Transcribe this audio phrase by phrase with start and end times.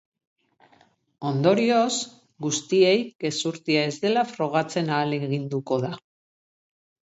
[1.31, 1.91] Ondorioz,
[2.47, 2.95] guztiei
[3.27, 5.95] gezurtia ez dela frogatzen ahaleginduko da.